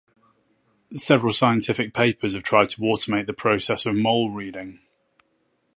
[0.95, 4.79] Several scientific papers have tried to automate the process of mole reading.